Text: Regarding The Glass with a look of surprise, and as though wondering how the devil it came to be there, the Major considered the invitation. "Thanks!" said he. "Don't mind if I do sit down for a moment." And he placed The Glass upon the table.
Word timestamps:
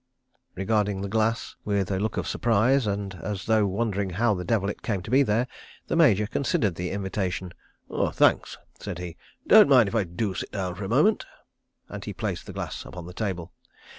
Regarding 0.55 1.01
The 1.03 1.07
Glass 1.09 1.55
with 1.63 1.91
a 1.91 1.99
look 1.99 2.17
of 2.17 2.27
surprise, 2.27 2.87
and 2.87 3.13
as 3.21 3.45
though 3.45 3.67
wondering 3.67 4.09
how 4.09 4.33
the 4.33 4.43
devil 4.43 4.67
it 4.67 4.81
came 4.81 5.03
to 5.03 5.11
be 5.11 5.21
there, 5.21 5.45
the 5.85 5.95
Major 5.95 6.25
considered 6.25 6.73
the 6.73 6.89
invitation. 6.89 7.53
"Thanks!" 8.13 8.57
said 8.79 8.97
he. 8.97 9.15
"Don't 9.45 9.69
mind 9.69 9.87
if 9.89 9.93
I 9.93 10.05
do 10.05 10.33
sit 10.33 10.51
down 10.51 10.73
for 10.73 10.85
a 10.85 10.89
moment." 10.89 11.27
And 11.87 12.03
he 12.03 12.13
placed 12.13 12.47
The 12.47 12.53
Glass 12.53 12.83
upon 12.83 13.05
the 13.05 13.13
table. 13.13 13.53